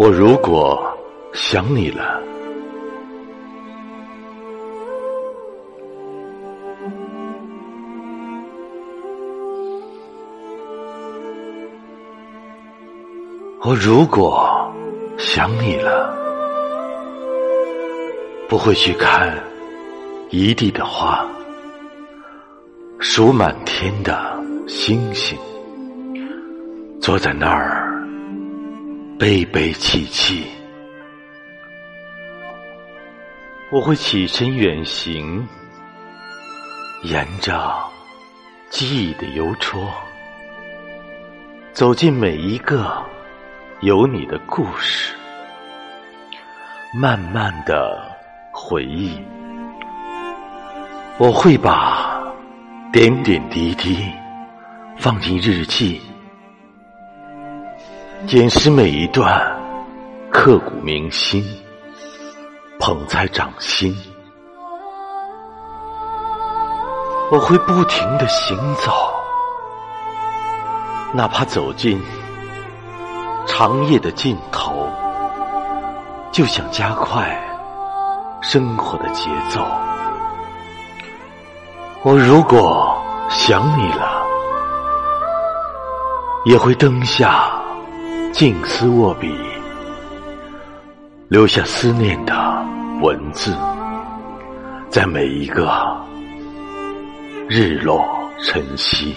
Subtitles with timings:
[0.00, 0.80] 我如果
[1.32, 2.22] 想你了，
[13.60, 14.72] 我如果
[15.18, 16.16] 想你了，
[18.48, 19.36] 不会去看
[20.30, 21.26] 一地的花，
[23.00, 24.16] 数满天的
[24.68, 25.36] 星星，
[27.00, 27.87] 坐在那儿。
[29.18, 30.46] 悲悲戚戚，
[33.68, 35.44] 我会起身远行，
[37.02, 37.82] 沿着
[38.70, 39.92] 记忆的邮戳，
[41.72, 43.04] 走进每一个
[43.80, 45.16] 有你的故事，
[46.94, 48.00] 慢慢的
[48.52, 49.20] 回忆。
[51.18, 52.22] 我会把
[52.92, 53.98] 点点滴滴
[54.96, 56.00] 放进日记。
[58.26, 59.40] 捡拾每一段
[60.30, 61.42] 刻骨铭心、
[62.78, 63.96] 捧在掌心，
[67.30, 68.92] 我会不停的行走，
[71.14, 71.98] 哪怕走进
[73.46, 74.86] 长夜的尽头，
[76.30, 77.40] 就想加快
[78.42, 79.64] 生活的节奏。
[82.02, 84.22] 我如果想你了，
[86.44, 87.57] 也会灯下。
[88.32, 89.34] 静思握笔，
[91.28, 92.34] 留下思念的
[93.02, 93.56] 文字，
[94.88, 95.68] 在每一个
[97.48, 98.06] 日落
[98.44, 99.14] 晨曦。